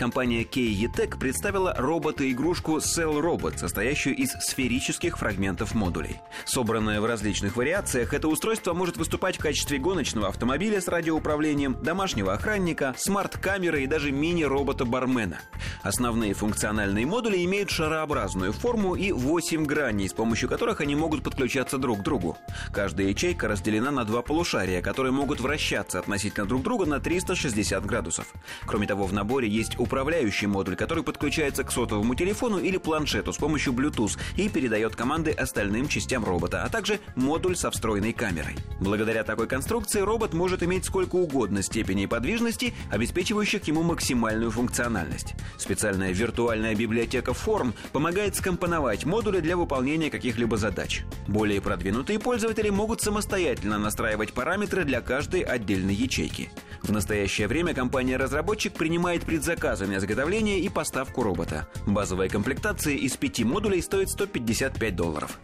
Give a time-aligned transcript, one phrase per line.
[0.00, 6.22] Компания KETEC представила робота-игрушку Cell Robot, состоящую из сферических фрагментов модулей.
[6.46, 12.32] Собранное в различных вариациях, это устройство может выступать в качестве гоночного автомобиля с радиоуправлением, домашнего
[12.32, 15.40] охранника, смарт-камеры и даже мини-робота-бармена.
[15.82, 21.76] Основные функциональные модули имеют шарообразную форму и 8 граней, с помощью которых они могут подключаться
[21.76, 22.38] друг к другу.
[22.72, 28.32] Каждая ячейка разделена на два полушария, которые могут вращаться относительно друг друга на 360 градусов.
[28.64, 33.36] Кроме того, в наборе есть управляющий модуль, который подключается к сотовому телефону или планшету с
[33.36, 38.54] помощью Bluetooth и передает команды остальным частям робота, а также модуль со встроенной камерой.
[38.78, 45.34] Благодаря такой конструкции робот может иметь сколько угодно степеней подвижности, обеспечивающих ему максимальную функциональность.
[45.58, 51.02] Специальная виртуальная библиотека форм помогает скомпоновать модули для выполнения каких-либо задач.
[51.26, 56.48] Более продвинутые пользователи могут самостоятельно настраивать параметры для каждой отдельной ячейки.
[56.82, 61.68] В настоящее время компания-разработчик принимает предзаказы на изготовление и поставку робота.
[61.86, 65.38] Базовая комплектация из пяти модулей стоит 155 долларов.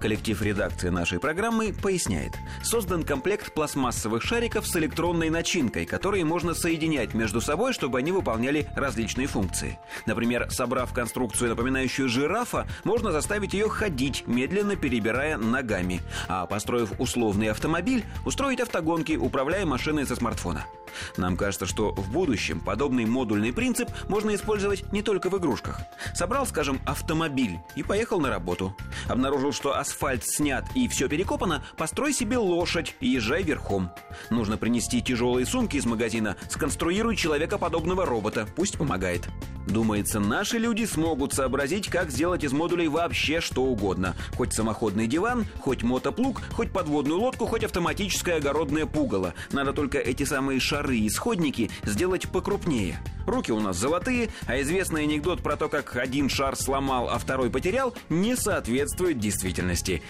[0.00, 2.32] Коллектив редакции нашей программы поясняет.
[2.62, 8.68] Создан комплект пластмассовых шариков с электронной начинкой, которые можно соединять между собой, чтобы они выполняли
[8.76, 9.78] различные функции.
[10.04, 16.00] Например, собрав конструкцию, напоминающую жирафа, можно заставить ее ходить, медленно перебирая ногами.
[16.28, 20.66] А построив условный автомобиль, устроить автогонки, управляя машиной со смартфона.
[21.16, 25.80] Нам кажется, что в будущем подобный модульный принцип можно использовать не только в игрушках.
[26.14, 28.76] Собрал, скажем, автомобиль и поехал на работу.
[29.08, 33.90] Обнаружил, что асфальт снят и все перекопано, построй себе лошадь и езжай верхом.
[34.30, 39.28] Нужно принести тяжелые сумки из магазина, сконструируй человекоподобного робота, пусть помогает.
[39.66, 44.14] Думается, наши люди смогут сообразить, как сделать из модулей вообще что угодно.
[44.36, 49.34] Хоть самоходный диван, хоть мотоплуг, хоть подводную лодку, хоть автоматическое огородное пугало.
[49.50, 52.98] Надо только эти самые шары исходники сделать покрупнее.
[53.26, 57.50] Руки у нас золотые, а известный анекдот про то, как один шар сломал, а второй
[57.50, 60.02] потерял, не соответствует действительности.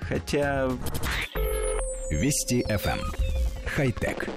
[0.00, 0.70] Хотя...
[2.10, 2.98] Вести FM.
[2.98, 3.12] Эм.
[3.66, 4.28] Хай-тек.